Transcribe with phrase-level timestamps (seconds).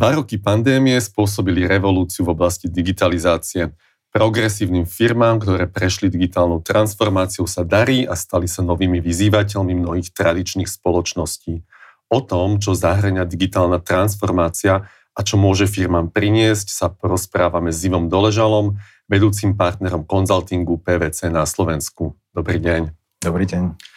[0.00, 3.76] Dva roky pandémie spôsobili revolúciu v oblasti digitalizácie.
[4.16, 10.72] Progresívnym firmám, ktoré prešli digitálnou transformáciou, sa darí a stali sa novými vyzývateľmi mnohých tradičných
[10.72, 11.60] spoločností.
[12.08, 18.08] O tom, čo zahrania digitálna transformácia a čo môže firmám priniesť, sa porozprávame s Ivom
[18.08, 22.16] Doležalom, vedúcim partnerom konzultingu PVC na Slovensku.
[22.32, 22.96] Dobrý deň.
[23.20, 23.89] Dobrý deň.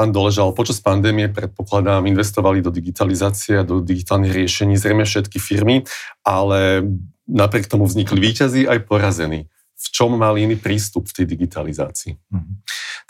[0.00, 5.84] Pán Doležal, počas pandémie, predpokladám, investovali do digitalizácie a do digitálnych riešení zrejme všetky firmy,
[6.24, 6.88] ale
[7.28, 9.44] napriek tomu vznikli výťazí aj porazení.
[9.76, 12.16] V čom mali iný prístup v tej digitalizácii?
[12.16, 12.54] Mm-hmm.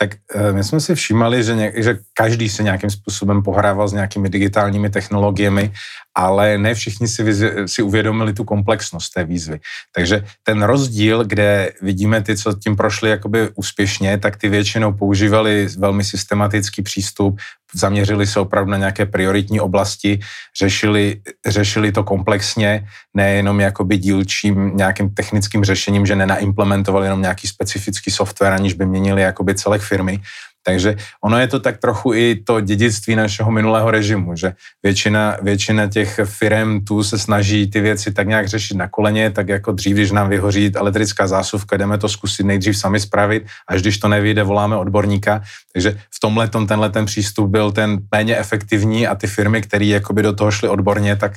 [0.03, 3.93] Tak e, my jsme si všímali, že, ně, že každý se nějakým způsobem pohrával s
[3.93, 5.71] nějakými digitálními technologiemi
[6.15, 7.25] ale ne všichni si,
[7.67, 9.61] si uvědomili tu komplexnost té výzvy.
[9.95, 15.69] Takže ten rozdíl, kde vidíme ty, co tím prošli jakoby úspěšně, tak ty většinou používali
[15.79, 17.41] velmi systematický přístup,
[17.75, 20.21] zaměřili se opravdu na nějaké prioritní oblasti,
[20.59, 28.11] řešili, řešili to komplexně, nejenom jakoby dílčím nějakým technickým řešením, že nenaimplementovali jenom nějaký specifický
[28.11, 30.21] software, aniž by měnili jakoby celek firmy,
[30.63, 35.87] takže ono je to tak trochu i to dědictví našeho minulého režimu, že většina, většina
[35.87, 39.95] těch firm tu se snaží ty věci tak nějak řešit na koleně, tak jako dřív,
[39.97, 44.43] když nám vyhoří elektrická zásuvka, jdeme to zkusit nejdřív sami spravit, až když to nevyjde,
[44.43, 45.43] voláme odborníka.
[45.73, 50.33] Takže v tomhle tenhle ten přístup byl ten méně efektivní a ty firmy, které do
[50.33, 51.33] toho šly odborně, tak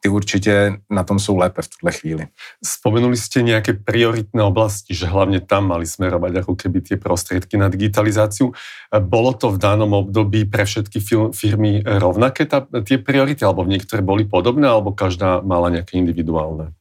[0.00, 2.26] ty určitě na tom jsou lépe v tuhle chvíli.
[2.64, 7.68] Spomenuli jste nějaké prioritné oblasti, že hlavně tam mali smerovať jako keby ty prostředky na
[7.68, 8.52] digitalizáciu.
[8.98, 11.00] Bolo to v danom období pre všetky
[11.34, 16.72] firmy rovnaké ta, tie priority, alebo některé boli podobné, alebo každá mala nějaké individuálne?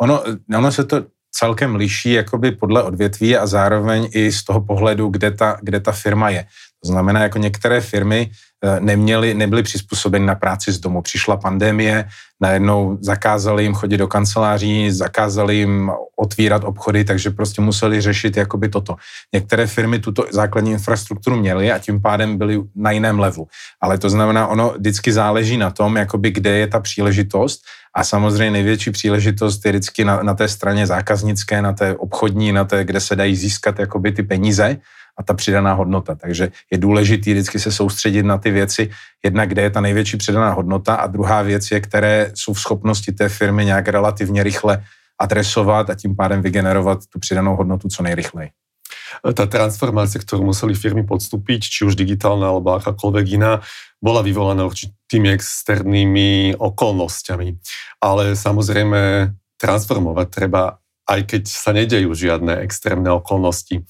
[0.00, 0.22] Ono,
[0.54, 5.30] ono se to celkem liší jakoby podle odvětví a zároveň i z toho pohledu, kde
[5.30, 6.44] ta, kde ta firma je.
[6.84, 8.30] To znamená, jako některé firmy
[8.64, 11.02] eh, neměly, nebyly přizpůsobeny na práci z domu.
[11.02, 12.04] Přišla pandémie,
[12.40, 18.68] najednou zakázali jim chodit do kanceláří, zakázali jim otvírat obchody, takže prostě museli řešit jakoby
[18.68, 18.96] toto.
[19.34, 23.48] Některé firmy tuto základní infrastrukturu měly a tím pádem byly na jiném levelu.
[23.80, 27.60] Ale to znamená, ono vždycky záleží na tom, jakoby kde je ta příležitost
[27.94, 32.64] a samozřejmě největší příležitost je vždycky na, na té straně zákaznické, na té obchodní, na
[32.64, 34.76] té, kde se dají získat jakoby ty peníze
[35.18, 36.14] a ta přidaná hodnota.
[36.14, 38.90] Takže je důležité vždycky se soustředit na ty věci,
[39.24, 43.12] jedna, kde je ta největší přidaná hodnota a druhá věc je, které jsou v schopnosti
[43.12, 44.84] té firmy nějak relativně rychle
[45.20, 48.50] adresovat a tím pádem vygenerovat tu přidanou hodnotu co nejrychleji.
[49.20, 53.58] Ta transformácia, ktorú museli firmy podstúpiť, či už digitálna alebo akákoľvek iná,
[53.98, 57.58] bola vyvolaná určitými externými okolnostiami.
[58.00, 60.78] Ale samozrejme transformovať treba,
[61.10, 63.82] aj keď sa nedejú žiadne extrémne okolnosti.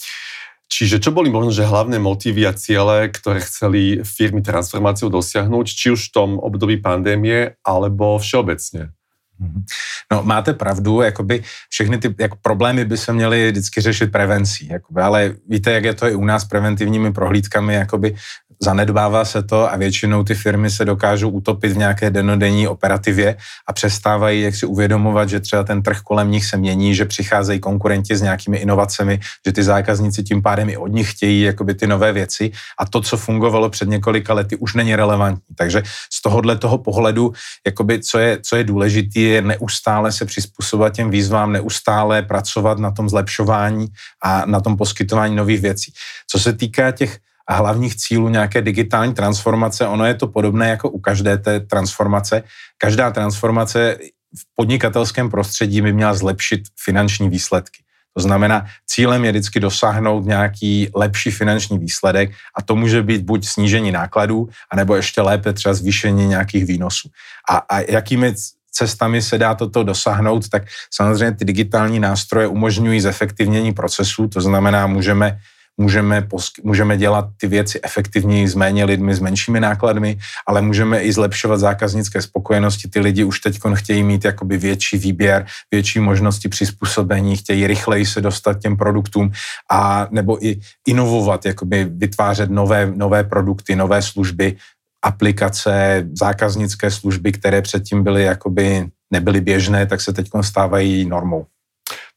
[0.71, 5.91] Čiže čo boli možno, že hlavné motívy a ciele, ktoré chceli firmy transformáciou dosiahnuť, či
[5.91, 8.95] už v tom období pandémie, alebo všeobecně?
[9.41, 9.65] Mhm.
[10.13, 15.01] No, máte pravdu, jakoby všechny ty jako problémy by se měly vždycky řešit prevencí, jakoby,
[15.01, 18.17] ale víte, jak je to i u nás preventivními prohlídkami, jakoby
[18.63, 23.73] zanedbává se to a většinou ty firmy se dokážou utopit v nějaké denodenní operativě a
[23.73, 28.17] přestávají jak si uvědomovat, že třeba ten trh kolem nich se mění, že přicházejí konkurenti
[28.17, 32.13] s nějakými inovacemi, že ty zákazníci tím pádem i od nich chtějí jakoby ty nové
[32.13, 35.55] věci a to, co fungovalo před několika lety, už není relevantní.
[35.57, 35.83] Takže
[36.13, 37.33] z tohohle toho pohledu,
[37.67, 42.91] jakoby, co je, co je důležité, je neustále se přizpůsobovat těm výzvám, neustále pracovat na
[42.91, 43.87] tom zlepšování
[44.23, 45.93] a na tom poskytování nových věcí.
[46.27, 47.19] Co se týká těch
[47.51, 49.87] a hlavních cílů nějaké digitální transformace.
[49.87, 52.43] Ono je to podobné jako u každé té transformace.
[52.79, 53.99] Každá transformace
[54.39, 57.83] v podnikatelském prostředí by měla zlepšit finanční výsledky.
[58.15, 63.47] To znamená, cílem je vždycky dosáhnout nějaký lepší finanční výsledek a to může být buď
[63.47, 67.09] snížení nákladů, anebo ještě lépe třeba zvýšení nějakých výnosů.
[67.51, 68.35] A, a jakými
[68.71, 70.63] cestami se dá toto dosáhnout, tak
[70.95, 75.39] samozřejmě ty digitální nástroje umožňují zefektivnění procesů, to znamená, můžeme
[75.81, 76.29] můžeme,
[76.63, 81.61] můžeme dělat ty věci efektivněji s méně lidmi, s menšími nákladmi, ale můžeme i zlepšovat
[81.61, 82.89] zákaznické spokojenosti.
[82.89, 88.21] Ty lidi už teď chtějí mít jakoby větší výběr, větší možnosti přizpůsobení, chtějí rychleji se
[88.21, 89.33] dostat těm produktům
[89.71, 94.57] a nebo i inovovat, jakoby vytvářet nové, nové produkty, nové služby,
[95.05, 101.47] aplikace, zákaznické služby, které předtím byly jakoby nebyly běžné, tak se teď stávají normou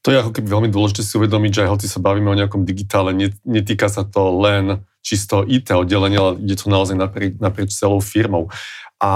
[0.04, 2.68] to je ako keby veľmi dôležité si uvedomiť, že aj hoci sa bavíme o nejakom
[2.68, 8.04] digitále, netýka sa to len čisto IT oddelenia, ale ide to naozaj naprieč, naprieč celou
[8.04, 8.52] firmou.
[9.00, 9.12] A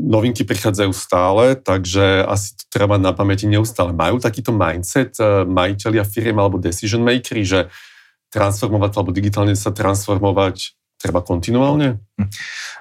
[0.00, 3.92] novinky prichádzajú stále, takže asi to treba na pamäti neustále.
[3.92, 7.60] Majú takýto mindset eh, majiteľia firiem alebo decision makery, že
[8.32, 10.76] transformovať alebo digitálne sa transformovať
[11.06, 11.98] třeba kontinuálně?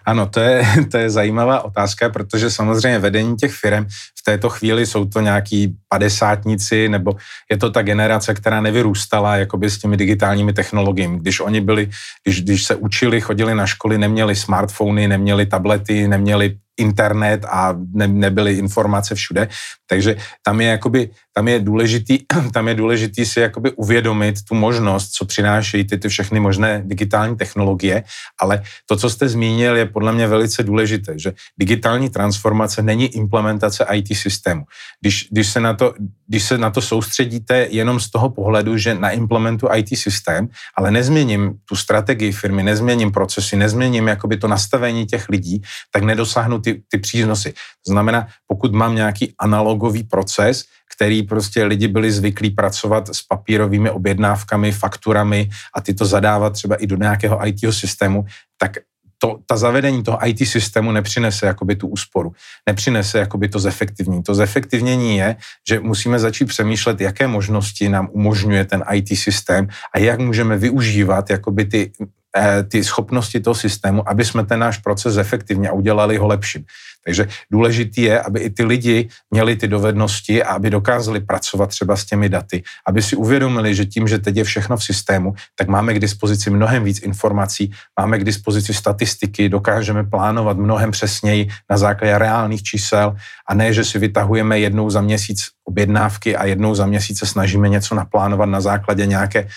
[0.05, 4.85] Ano, to je, to je zajímavá otázka, protože samozřejmě vedení těch firm v této chvíli
[4.85, 7.13] jsou to nějaký padesátníci, nebo
[7.51, 11.19] je to ta generace, která nevyrůstala jakoby s těmi digitálními technologiemi.
[11.19, 11.89] Když oni byli,
[12.23, 18.07] když, když se učili, chodili na školy, neměli smartfony, neměli tablety, neměli internet a ne,
[18.07, 19.47] nebyly informace všude.
[19.87, 22.19] Takže tam je, jakoby, tam je důležitý,
[22.53, 27.35] tam je důležitý si jakoby uvědomit tu možnost, co přinášejí ty, ty všechny možné digitální
[27.35, 28.03] technologie,
[28.41, 33.85] ale to, co jste zmínil, je podle mě velice důležité, že digitální transformace není implementace
[33.93, 34.63] IT systému.
[35.01, 35.93] Když, když, se na to,
[36.27, 40.47] když se na to soustředíte jenom z toho pohledu, že na implementu IT systém,
[40.77, 45.61] ale nezměním tu strategii firmy, nezměním procesy, nezměním jakoby to nastavení těch lidí,
[45.91, 47.51] tak nedosáhnu ty, ty přínosy.
[47.85, 50.65] To znamená, pokud mám nějaký analogový proces,
[50.95, 56.75] který prostě lidi byli zvyklí pracovat s papírovými objednávkami, fakturami a ty to zadávat třeba
[56.75, 58.25] i do nějakého IT systému,
[58.57, 58.77] tak
[59.17, 62.33] to, ta zavedení toho IT systému nepřinese jakoby tu úsporu,
[62.67, 64.23] nepřinese jakoby to zefektivnění.
[64.23, 65.35] To zefektivnění je,
[65.67, 71.29] že musíme začít přemýšlet, jaké možnosti nám umožňuje ten IT systém a jak můžeme využívat
[71.29, 71.91] jakoby ty
[72.37, 76.65] Eh, ty schopnosti toho systému, aby jsme ten náš proces zefektivně a udělali ho lepším.
[77.05, 81.95] Takže důležitý je, aby i ty lidi měli ty dovednosti a aby dokázali pracovat třeba
[81.95, 85.67] s těmi daty, aby si uvědomili, že tím, že teď je všechno v systému, tak
[85.67, 91.77] máme k dispozici mnohem víc informací, máme k dispozici statistiky, dokážeme plánovat mnohem přesněji na
[91.77, 93.15] základě reálných čísel
[93.47, 97.69] a ne, že si vytahujeme jednou za měsíc objednávky a jednou za měsíc se snažíme
[97.69, 99.47] něco naplánovat na základě nějaké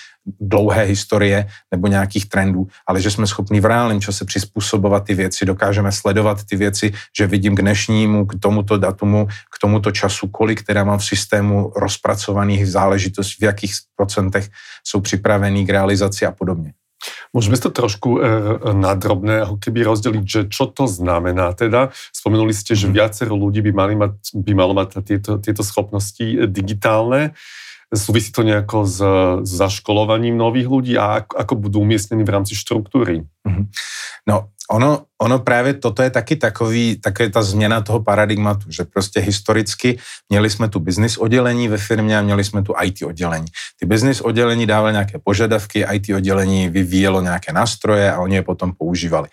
[0.40, 5.44] dlouhé historie nebo nějakých trendů, ale že jsme schopni v reálném čase přizpůsobovat ty věci,
[5.44, 10.66] dokážeme sledovat ty věci, že vidím k dnešnímu, k tomuto datumu, k tomuto času, kolik
[10.66, 14.50] teda mám v systému rozpracovaných záležitostí, v jakých procentech
[14.82, 16.74] jsou připravený k realizaci a podobně.
[17.30, 18.20] Môžeme to trošku e,
[18.74, 21.94] na drobné ako keby rozdeliť, že čo to znamená teda.
[22.10, 22.94] Spomenuli ste, že mhm.
[22.98, 27.38] viacero ľudí by, mali mať, by malo mať tieto, tieto schopnosti digitálne.
[27.94, 28.98] Súvisí to nejako s,
[29.46, 33.24] s zaškolovaním nových ľudí a ako, ako budú umiestnení v rámci štruktúry?
[33.58, 33.70] Mhm.
[34.28, 39.20] No, ono, ono právě toto je taky takový, také ta změna toho paradigmatu, že prostě
[39.20, 43.46] historicky měli jsme tu business oddělení ve firmě a měli jsme tu IT oddělení.
[43.80, 48.72] Ty business oddělení dávaly nějaké požadavky, IT oddělení vyvíjelo nějaké nástroje a oni je potom
[48.72, 49.28] používali.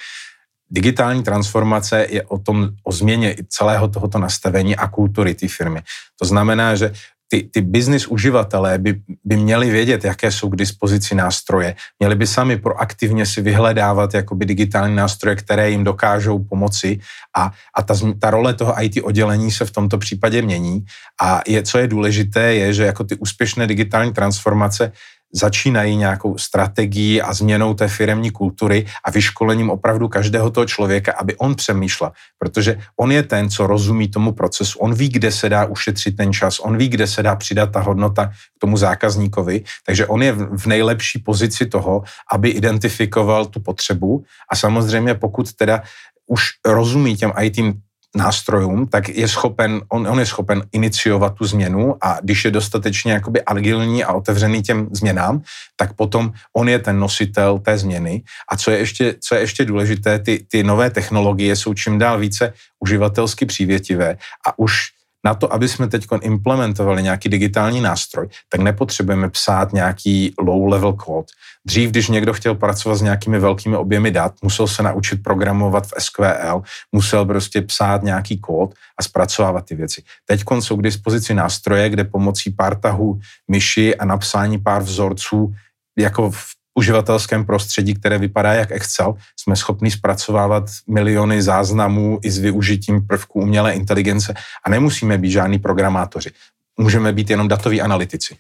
[0.70, 5.82] Digitální transformace je o tom, o změně celého tohoto nastavení a kultury té firmy.
[6.20, 6.94] To znamená, že
[7.28, 11.76] ty, ty business uživatelé by, by měli vědět, jaké jsou k dispozici nástroje.
[12.00, 17.00] Měli by sami proaktivně si vyhledávat jakoby digitální nástroje, které jim dokážou pomoci
[17.38, 20.86] a, a ta, ta role toho IT oddělení se v tomto případě mění.
[21.22, 24.92] A je, co je důležité, je, že jako ty úspěšné digitální transformace
[25.36, 31.36] začínají nějakou strategií a změnou té firemní kultury a vyškolením opravdu každého toho člověka, aby
[31.36, 35.66] on přemýšlel, protože on je ten, co rozumí tomu procesu, on ví, kde se dá
[35.66, 40.08] ušetřit ten čas, on ví, kde se dá přidat ta hodnota k tomu zákazníkovi, takže
[40.08, 44.24] on je v nejlepší pozici toho, aby identifikoval tu potřebu.
[44.52, 45.84] A samozřejmě pokud teda
[46.28, 47.76] už rozumí těm IT
[48.16, 53.12] nástrojům, tak je schopen, on, on je schopen iniciovat tu změnu a když je dostatečně
[53.12, 55.42] jakoby agilní a otevřený těm změnám,
[55.76, 58.24] tak potom on je ten nositel té změny.
[58.52, 62.20] A co je ještě, co je ještě důležité, ty, ty nové technologie jsou čím dál
[62.20, 64.18] více uživatelsky přívětivé
[64.48, 64.95] a už
[65.26, 71.26] na to, aby jsme teď implementovali nějaký digitální nástroj, tak nepotřebujeme psát nějaký low-level kód.
[71.66, 75.94] Dřív, když někdo chtěl pracovat s nějakými velkými objemy dat, musel se naučit programovat v
[76.00, 80.04] SQL, musel prostě psát nějaký kód a zpracovávat ty věci.
[80.26, 83.20] Teď jsou k dispozici nástroje, kde pomocí pár tahů
[83.52, 85.54] myši a napsání pár vzorců
[85.98, 86.40] jako v
[86.76, 93.42] uživatelském prostředí, které vypadá jak Excel, jsme schopni zpracovávat miliony záznamů i s využitím prvků
[93.42, 94.34] umělé inteligence
[94.66, 96.32] a nemusíme být žádní programátoři.
[96.80, 98.36] Můžeme být jenom datoví analytici.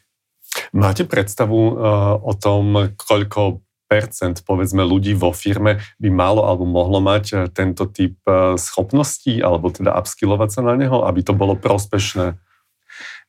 [0.73, 1.79] Máte představu uh,
[2.21, 7.85] o tom, koľko percent, povedzme, ľudí vo firme by malo alebo mohlo mať uh, tento
[7.87, 12.35] typ uh, schopností, alebo teda upskillovat se na něho, aby to bylo prospešné?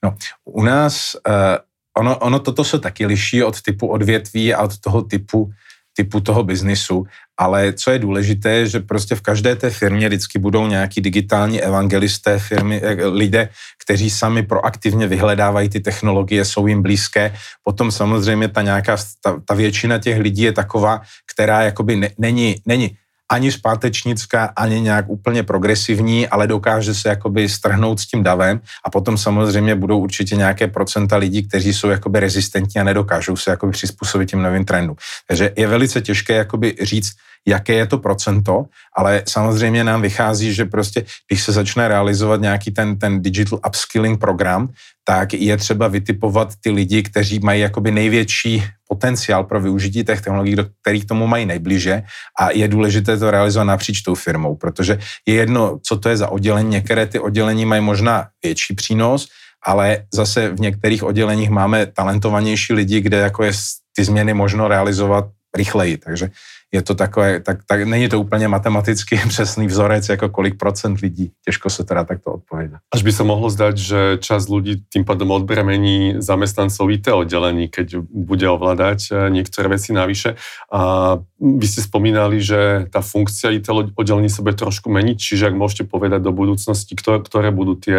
[0.04, 1.58] No, u nás uh,
[1.96, 5.50] ono, ono toto se taky liší od typu odvětví a od toho typu,
[5.96, 7.04] typu toho biznisu,
[7.38, 12.38] ale co je důležité, že prostě v každé té firmě vždycky budou nějaký digitální evangelisté
[12.38, 13.48] firmy, eh, lidé,
[13.84, 17.32] kteří sami proaktivně vyhledávají ty technologie, jsou jim blízké.
[17.64, 21.00] Potom samozřejmě ta nějaká, ta, ta většina těch lidí je taková,
[21.32, 22.96] která jakoby ne, není, není
[23.28, 28.90] ani zpátečnická, ani nějak úplně progresivní, ale dokáže se jakoby strhnout s tím davem a
[28.90, 33.72] potom samozřejmě budou určitě nějaké procenta lidí, kteří jsou jakoby rezistentní a nedokážou se jakoby
[33.72, 34.96] přizpůsobit těm novým trendům.
[35.28, 37.10] Takže je velice těžké jakoby říct,
[37.46, 38.64] jaké je to procento,
[38.96, 44.20] ale samozřejmě nám vychází, že prostě, když se začne realizovat nějaký ten, ten digital upskilling
[44.20, 44.68] program,
[45.04, 50.56] tak je třeba vytipovat ty lidi, kteří mají jakoby největší potenciál pro využití těch technologií,
[50.56, 52.02] do kterých tomu mají nejbliže
[52.40, 56.28] a je důležité to realizovat napříč tou firmou, protože je jedno, co to je za
[56.28, 56.70] oddělení.
[56.70, 59.28] Některé ty oddělení mají možná větší přínos,
[59.66, 63.52] ale zase v některých odděleních máme talentovanější lidi, kde jako je
[63.96, 65.24] ty změny možno realizovat
[65.56, 65.96] rychleji.
[65.96, 66.30] Takže
[66.74, 71.30] je to takové, tak, tak není to úplně matematicky přesný vzorec, jako kolik procent lidí.
[71.44, 72.78] Těžko se teda takto odpovědět.
[72.94, 77.96] Až by se mohlo zdať, že čas lidí tím pádem odbremení zaměstnanců IT oddělení, keď
[78.10, 80.34] bude ovládat eh, některé věci navyše.
[80.72, 81.12] A
[81.58, 85.84] vy jste spomínali, že ta funkcia IT oddělení se bude trošku meniť, čiže jak můžete
[85.84, 87.92] povedať do budoucnosti, které, které budou ty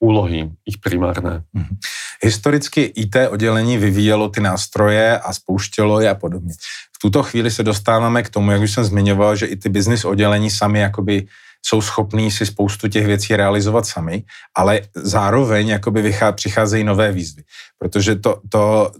[0.00, 1.42] úlohy, ich primárné.
[1.56, 1.76] Mm-hmm.
[2.22, 6.54] Historicky IT oddělení vyvíjelo ty nástroje a spouštělo je a podobně.
[6.96, 10.04] V tuto chvíli se dostáváme k tomu, jak už jsem zmiňoval, že i ty business
[10.04, 11.26] oddělení sami jakoby
[11.66, 14.22] jsou schopní si spoustu těch věcí realizovat sami,
[14.56, 17.42] ale zároveň jakoby vychá, přicházejí nové výzvy,
[17.78, 18.92] protože to, to,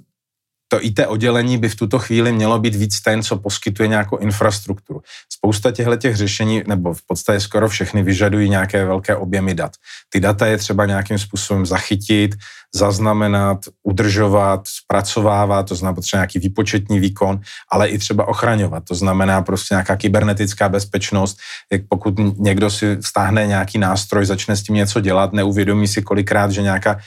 [0.69, 5.01] to IT oddělení by v tuto chvíli mělo být víc ten, co poskytuje nějakou infrastrukturu.
[5.33, 9.73] Spousta těchto těch řešení, nebo v podstatě skoro všechny, vyžadují nějaké velké objemy dat.
[10.09, 12.35] Ty data je třeba nějakým způsobem zachytit,
[12.75, 17.41] zaznamenat, udržovat, zpracovávat, to znamená potřeba nějaký výpočetní výkon,
[17.73, 18.85] ale i třeba ochraňovat.
[18.85, 21.39] To znamená prostě nějaká kybernetická bezpečnost.
[21.73, 26.51] Jak pokud někdo si stáhne nějaký nástroj, začne s tím něco dělat, neuvědomí si kolikrát,
[26.51, 26.99] že nějaká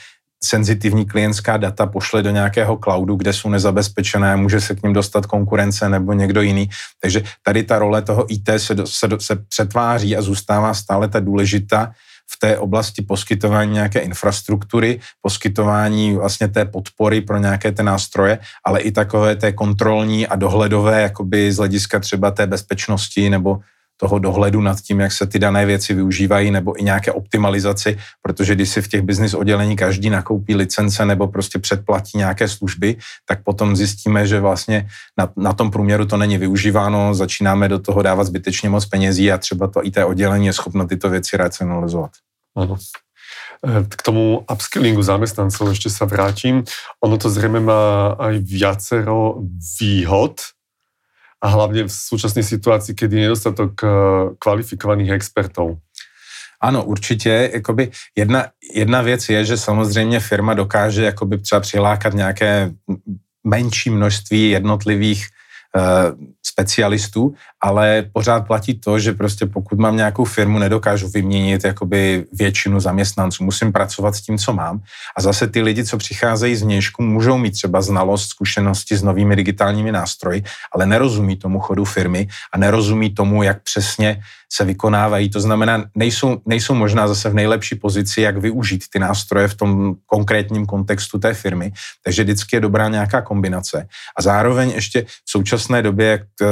[0.44, 5.26] senzitivní klientská data pošle do nějakého cloudu, kde jsou nezabezpečené, může se k ním dostat
[5.26, 6.68] konkurence nebo někdo jiný.
[7.00, 11.08] Takže tady ta role toho IT se, do, se, do, se přetváří a zůstává stále
[11.08, 11.92] ta důležitá
[12.32, 18.80] v té oblasti poskytování nějaké infrastruktury, poskytování vlastně té podpory pro nějaké ty nástroje, ale
[18.80, 23.58] i takové té kontrolní a dohledové, jakoby z hlediska třeba té bezpečnosti nebo
[23.96, 28.54] toho dohledu nad tím, jak se ty dané věci využívají, nebo i nějaké optimalizaci, protože
[28.54, 32.96] když si v těch business oddělení každý nakoupí licence nebo prostě předplatí nějaké služby,
[33.28, 38.02] tak potom zjistíme, že vlastně na, na tom průměru to není využíváno, začínáme do toho
[38.02, 42.10] dávat zbytečně moc penězí a třeba to IT oddělení je schopno tyto věci racionalizovat.
[42.56, 42.76] Ano.
[43.88, 46.64] K tomu upskillingu zamestnancov ještě se vrátím.
[47.04, 49.34] Ono to zřejmě má aj viacero
[49.80, 50.40] výhod,
[51.42, 53.88] a hlavně v současné situaci, kdy je nedostatok eh,
[54.38, 55.78] kvalifikovaných expertů.
[56.60, 57.50] Ano, určitě.
[57.52, 62.70] Jakoby jedna, jedna věc je, že samozřejmě firma dokáže jakoby třeba přilákat nějaké
[63.44, 65.26] menší množství jednotlivých
[65.76, 65.82] uh,
[66.42, 72.80] specialistů, ale pořád platí to, že prostě pokud mám nějakou firmu, nedokážu vyměnit jakoby většinu
[72.80, 74.82] zaměstnanců, musím pracovat s tím, co mám.
[75.16, 79.36] A zase ty lidi, co přicházejí z vnějšku, můžou mít třeba znalost, zkušenosti s novými
[79.36, 80.42] digitálními nástroji,
[80.72, 85.30] ale nerozumí tomu chodu firmy a nerozumí tomu, jak přesně se vykonávají.
[85.30, 89.94] To znamená, nejsou, nejsou možná zase v nejlepší pozici, jak využít ty nástroje v tom
[90.06, 91.72] konkrétním kontextu té firmy.
[92.04, 93.88] Takže vždycky je dobrá nějaká kombinace.
[94.16, 96.46] A zároveň ještě v současné době, jak eh,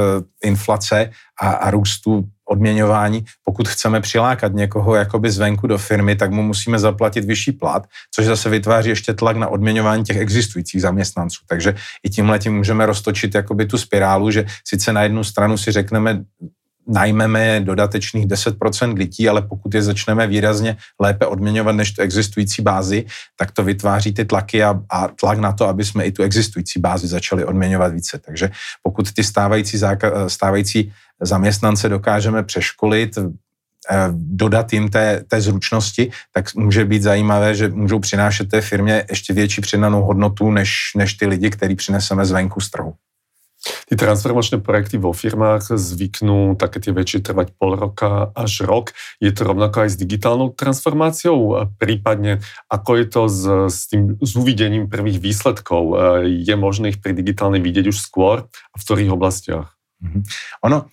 [1.41, 6.79] a, a růstu odměňování, pokud chceme přilákat někoho jakoby zvenku do firmy, tak mu musíme
[6.79, 11.39] zaplatit vyšší plat, což zase vytváří ještě tlak na odměňování těch existujících zaměstnanců.
[11.47, 15.71] Takže i tímhle tím můžeme roztočit jakoby tu spirálu, že sice na jednu stranu si
[15.71, 16.23] řekneme,
[16.91, 23.05] najmeme dodatečných 10% lidí, ale pokud je začneme výrazně lépe odměňovat než tu existující bázi,
[23.39, 26.79] tak to vytváří ty tlaky a, a tlak na to, aby jsme i tu existující
[26.79, 28.19] bázi začali odměňovat více.
[28.19, 28.51] Takže
[28.83, 33.23] pokud ty stávající, záka, stávající zaměstnance dokážeme přeškolit, eh,
[34.13, 39.33] dodat jim té, té zručnosti, tak může být zajímavé, že můžou přinášet té firmě ještě
[39.33, 42.93] větší přidanou hodnotu než, než ty lidi, který přineseme zvenku z trhu.
[43.61, 48.97] Ty transformačné projekty vo firmách zvyknú také tie väčšie trvať pol roka až rok.
[49.21, 51.69] Je to rovnako aj s digitálnou transformáciou?
[51.77, 52.41] Prípadne,
[52.73, 55.83] ako je to s, s tým s uvidením prvých výsledkov?
[56.25, 58.49] Je možné ich pri digitálnej vidieť už skôr?
[58.49, 59.77] A v ktorých oblastiach?
[60.01, 60.21] Mm-hmm.
[60.65, 60.89] Ono,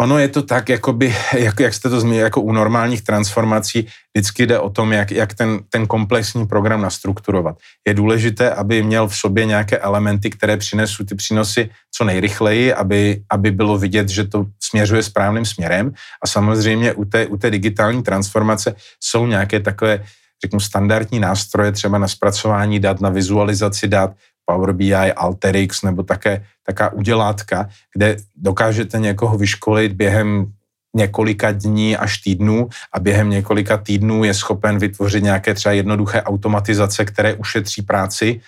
[0.00, 4.46] Ono je to tak, jakoby, jak, jak jste to zmínili, jako u normálních transformací, vždycky
[4.46, 7.56] jde o tom, jak, jak ten, ten komplexní program nastrukturovat.
[7.88, 13.22] Je důležité, aby měl v sobě nějaké elementy, které přinesou ty přínosy co nejrychleji, aby,
[13.30, 15.92] aby bylo vidět, že to směřuje správným směrem.
[16.22, 20.04] A samozřejmě u té, u té digitální transformace jsou nějaké takové
[20.44, 24.10] řeknu, standardní nástroje třeba na zpracování dat, na vizualizaci dat,
[24.46, 30.52] Power BI, Alteryx nebo také taká udělátka, kde dokážete někoho vyškolit během
[30.96, 37.04] několika dní až týdnů a během několika týdnů je schopen vytvořit nějaké třeba jednoduché automatizace,
[37.04, 38.40] které ušetří práci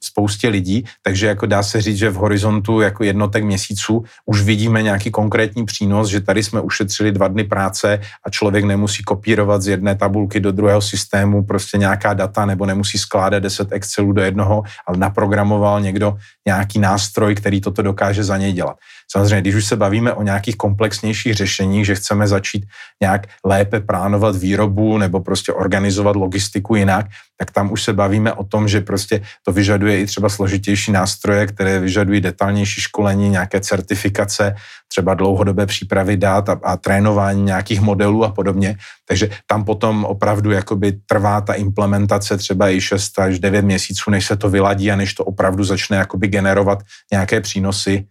[0.00, 4.82] spoustě lidí, takže jako dá se říct, že v horizontu jako jednotek měsíců už vidíme
[4.82, 9.68] nějaký konkrétní přínos, že tady jsme ušetřili dva dny práce a člověk nemusí kopírovat z
[9.68, 14.62] jedné tabulky do druhého systému prostě nějaká data nebo nemusí skládat 10 Excelů do jednoho,
[14.86, 16.16] ale naprogramoval někdo
[16.46, 18.76] nějaký nástroj, který toto dokáže za něj dělat.
[19.12, 22.66] Samozřejmě, když už se bavíme o nějakých komplexnějších řešeních, že chceme začít
[23.00, 27.06] nějak lépe plánovat výrobu nebo prostě organizovat logistiku jinak,
[27.38, 31.46] tak tam už se bavíme o tom, že prostě to vyžaduje i třeba složitější nástroje,
[31.46, 34.54] které vyžadují detailnější školení, nějaké certifikace,
[34.88, 38.76] třeba dlouhodobé přípravy dát a, a trénování nějakých modelů a podobně.
[39.08, 44.26] Takže tam potom opravdu jakoby trvá ta implementace třeba i 6 až 9 měsíců, než
[44.26, 46.82] se to vyladí a než to opravdu začne jakoby generovat
[47.12, 48.06] nějaké přínosy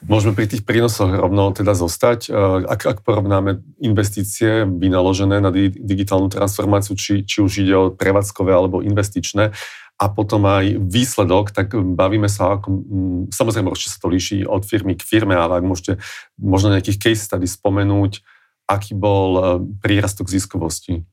[0.00, 2.20] Môžeme pri tých prínosoch rovno teda zostať.
[2.28, 8.52] Eh, ak, ak porovnáme investície vynaložené na digitálnu transformáciu, či, či už ide o prevádzkové
[8.52, 9.52] alebo investičné,
[10.00, 12.72] a potom aj výsledok, tak bavíme sa, ako,
[13.36, 16.00] samozrejme určite sa to líši od firmy k firme, ale ak môžete
[16.40, 18.24] možno nejakých case study spomenúť,
[18.64, 19.44] aký bol eh,
[19.84, 21.04] prírastok ziskovosti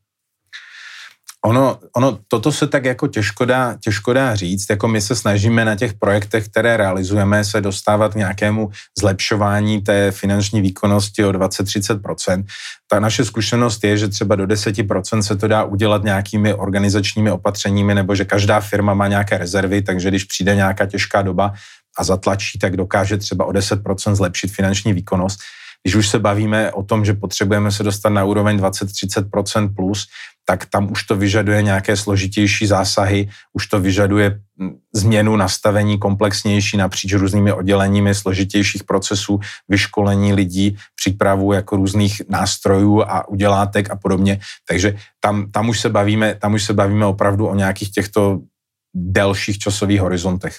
[1.48, 5.66] Ono, ono, toto se tak jako těžko dá, těžko dá říct, jako my se snažíme
[5.66, 12.44] na těch projektech, které realizujeme, se dostávat k nějakému zlepšování té finanční výkonnosti o 20-30%.
[12.88, 17.96] Ta naše zkušenost je, že třeba do 10% se to dá udělat nějakými organizačními opatřeními,
[17.96, 21.54] nebo že každá firma má nějaké rezervy, takže když přijde nějaká těžká doba
[21.98, 25.40] a zatlačí, tak dokáže třeba o 10% zlepšit finanční výkonnost.
[25.84, 30.08] Když už se bavíme o tom, že potřebujeme se dostat na úroveň 20-30% plus,
[30.50, 36.78] tak tam už to vyžaduje nějaké složitější zásahy, už to vyžaduje hm, změnu nastavení komplexnější
[36.78, 44.40] napříč různými odděleními složitějších procesů, vyškolení lidí, přípravu jako různých nástrojů a udělátek a podobně.
[44.68, 48.40] Takže tam, tam, už se bavíme, tam už se bavíme opravdu o nějakých těchto
[48.96, 50.56] delších časových horizontech.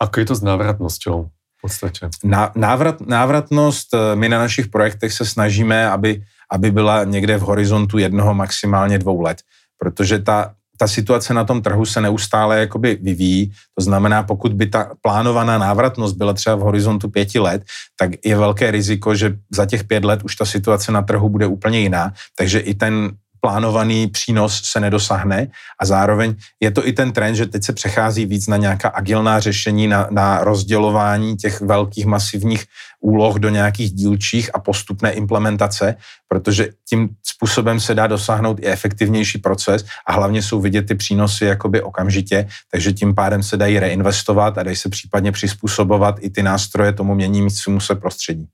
[0.00, 1.10] Ako je to s návratností?
[1.56, 2.08] v podstatě?
[2.54, 6.22] Návrat, návratnost, eh, my na našich projektech se snažíme, aby
[6.52, 9.42] aby byla někde v horizontu jednoho, maximálně dvou let,
[9.78, 13.52] protože ta, ta situace na tom trhu se neustále jakoby vyvíjí.
[13.78, 17.62] To znamená, pokud by ta plánovaná návratnost byla třeba v horizontu pěti let,
[17.98, 21.46] tak je velké riziko, že za těch pět let už ta situace na trhu bude
[21.46, 22.12] úplně jiná.
[22.36, 23.10] Takže i ten
[23.46, 25.46] plánovaný přínos se nedosáhne.
[25.78, 29.40] A zároveň je to i ten trend, že teď se přechází víc na nějaká agilná
[29.40, 32.64] řešení, na, na rozdělování těch velkých masivních
[33.00, 35.94] úloh do nějakých dílčích a postupné implementace,
[36.28, 41.44] protože tím způsobem se dá dosáhnout i efektivnější proces a hlavně jsou vidět ty přínosy
[41.44, 46.42] jakoby okamžitě, takže tím pádem se dají reinvestovat a dají se případně přizpůsobovat i ty
[46.42, 48.46] nástroje tomu měnícímu se prostředí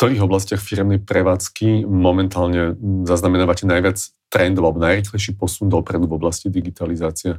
[0.00, 2.72] ktorých oblastiach firmnej prevádzky momentálne
[3.04, 4.00] zaznamenávate najviac
[4.32, 7.36] trendov alebo najrychlejší posun dopredu v oblasti digitalizácie?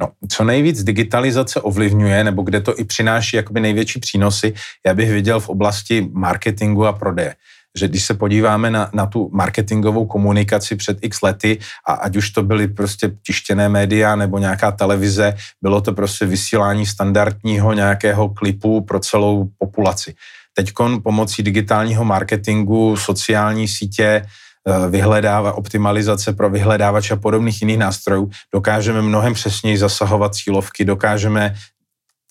[0.00, 4.54] No, co nejvíc digitalizace ovlivňuje, nebo kde to i přináší jakoby největší přínosy,
[4.86, 7.36] já bych viděl v oblasti marketingu a prodeje
[7.78, 12.30] že když se podíváme na, na tu marketingovou komunikaci před x lety a ať už
[12.30, 18.80] to byly prostě tištěné média nebo nějaká televize, bylo to prostě vysílání standardního nějakého klipu
[18.80, 20.14] pro celou populaci.
[20.54, 28.30] Teď pomocí digitálního marketingu, sociální sítě, eh, vyhledává optimalizace pro vyhledávače a podobných jiných nástrojů,
[28.54, 31.54] dokážeme mnohem přesněji zasahovat cílovky, dokážeme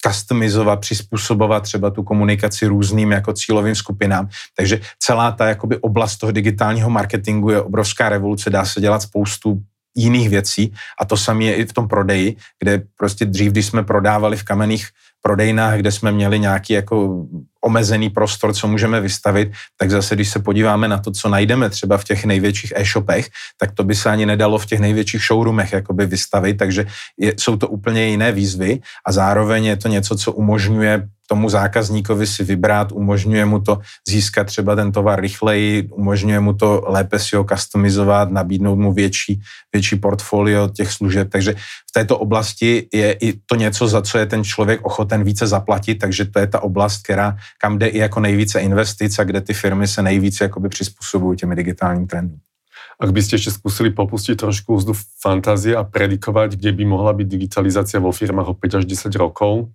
[0.07, 4.29] customizovat, přizpůsobovat třeba tu komunikaci různým jako cílovým skupinám.
[4.57, 9.61] Takže celá ta jakoby oblast toho digitálního marketingu je obrovská revoluce, dá se dělat spoustu
[9.95, 13.83] jiných věcí a to samé je i v tom prodeji, kde prostě dřív, když jsme
[13.83, 14.87] prodávali v kamenných
[15.21, 17.25] prodejnách, kde jsme měli nějaký jako
[17.63, 21.97] omezený prostor, co můžeme vystavit, tak zase, když se podíváme na to, co najdeme třeba
[21.97, 26.05] v těch největších e-shopech, tak to by se ani nedalo v těch největších showroomech jakoby
[26.05, 26.85] vystavit, takže
[27.17, 32.27] je, jsou to úplně jiné výzvy a zároveň je to něco, co umožňuje tomu zákazníkovi
[32.27, 37.35] si vybrat, umožňuje mu to získat třeba ten tovar rychleji, umožňuje mu to lépe si
[37.35, 39.41] ho customizovat, nabídnout mu větší,
[39.73, 41.29] větší portfolio těch služeb.
[41.31, 41.53] Takže
[41.89, 45.95] v této oblasti je i to něco, za co je ten člověk ochoten více zaplatit,
[45.95, 49.53] takže to je ta oblast, která, kam jde i jako nejvíce investic a kde ty
[49.53, 52.39] firmy se nejvíce jakoby přizpůsobují těmi digitálním trendům.
[53.01, 57.27] Ak by ste ešte skúsili popustiť trošku úzdu fantázie a predikovať, kde by mohla byť
[57.27, 59.73] digitalizácia vo firmách o 5 až 10 rokov,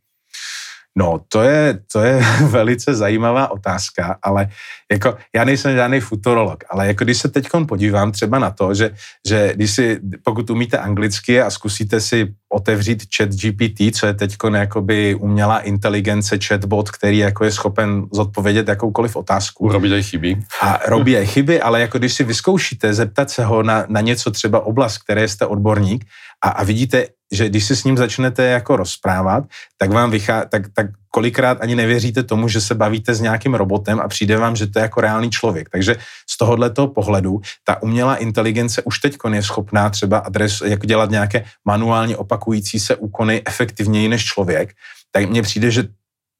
[0.96, 4.48] No, to je, to je velice zajímavá otázka, ale
[4.92, 8.90] jako já nejsem žádný futurolog, ale jako když se teď podívám třeba na to, že,
[9.28, 14.36] že když si, pokud umíte anglicky a zkusíte si otevřít chat GPT, co je teď
[14.54, 19.68] jakoby umělá inteligence, chatbot, který jako je schopen zodpovědět jakoukoliv otázku.
[19.68, 20.36] Robí aj chyby.
[20.60, 24.30] A robí aj chyby, ale jako když si vyzkoušíte zeptat se ho na, na něco
[24.30, 26.04] třeba oblast, které jste odborník
[26.44, 29.44] a, a vidíte, že když si s ním začnete jako rozprávat,
[29.78, 34.00] tak vám vychá, tak, tak kolikrát ani nevěříte tomu, že se bavíte s nějakým robotem
[34.00, 35.68] a přijde vám, že to je jako reálný člověk.
[35.68, 35.96] Takže
[36.30, 41.44] z tohoto pohledu ta umělá inteligence už teď je schopná třeba adres, jako dělat nějaké
[41.64, 44.72] manuálně opakující se úkony efektivněji než člověk.
[45.12, 45.84] Tak mně přijde, že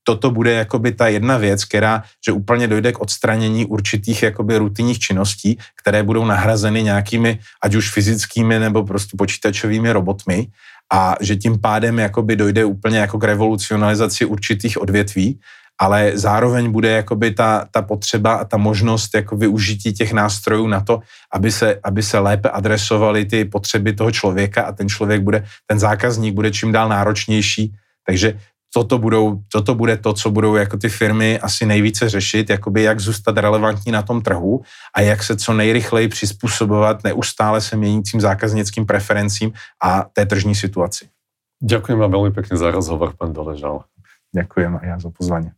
[0.09, 4.98] toto bude jakoby ta jedna věc, která, že úplně dojde k odstranění určitých jakoby rutinních
[4.98, 10.48] činností, které budou nahrazeny nějakými, ať už fyzickými nebo prostě počítačovými robotmi
[10.92, 15.40] a že tím pádem jakoby dojde úplně jako k revolucionalizaci určitých odvětví,
[15.81, 20.81] ale zároveň bude jakoby ta, ta potřeba a ta možnost jako využití těch nástrojů na
[20.81, 21.01] to,
[21.33, 25.79] aby se, aby se lépe adresovaly ty potřeby toho člověka a ten člověk bude, ten
[25.79, 27.74] zákazník bude čím dál náročnější.
[28.07, 28.38] Takže
[28.74, 33.00] toto, budou, toto bude to, co budou jako ty firmy asi nejvíce řešit, jakoby jak
[33.00, 34.61] zůstat relevantní na tom trhu
[34.96, 39.52] a jak se co nejrychleji přizpůsobovat neustále se měnícím zákaznickým preferencím
[39.83, 41.09] a té tržní situaci.
[41.59, 43.83] Ďakujem vám veľmi pekne za rozhovor, pán Doležal.
[44.31, 45.57] Ďakujem a ja za pozvanie.